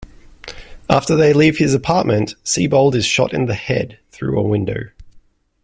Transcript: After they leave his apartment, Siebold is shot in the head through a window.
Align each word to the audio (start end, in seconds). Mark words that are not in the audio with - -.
After 0.89 1.15
they 1.15 1.31
leave 1.31 1.59
his 1.59 1.75
apartment, 1.75 2.33
Siebold 2.43 2.95
is 2.95 3.05
shot 3.05 3.35
in 3.35 3.45
the 3.45 3.53
head 3.53 3.99
through 4.09 4.39
a 4.39 4.41
window. 4.41 4.85